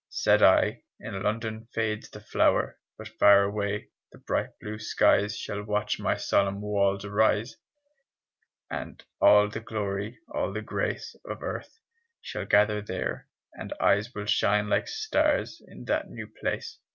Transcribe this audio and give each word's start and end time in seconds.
Said 0.09 0.41
I: 0.41 0.81
"In 0.99 1.21
London 1.21 1.67
fades 1.75 2.09
the 2.09 2.19
flower; 2.21 2.79
But 2.97 3.07
far 3.07 3.43
away 3.43 3.89
the 4.11 4.17
bright 4.17 4.49
blue 4.59 4.79
skies 4.79 5.37
Shall 5.37 5.61
watch 5.63 5.99
my 5.99 6.15
solemn 6.17 6.59
walls 6.59 7.05
arise, 7.05 7.57
And 8.67 9.03
all 9.21 9.47
the 9.47 9.59
glory, 9.59 10.17
all 10.27 10.53
the 10.53 10.63
grace 10.63 11.15
Of 11.23 11.43
earth 11.43 11.77
shall 12.19 12.45
gather 12.47 12.81
there, 12.81 13.27
and 13.53 13.73
eyes 13.79 14.15
Will 14.15 14.25
shine 14.25 14.69
like 14.69 14.87
stars 14.87 15.61
in 15.67 15.85
that 15.85 16.09
new 16.09 16.25
place." 16.25 16.79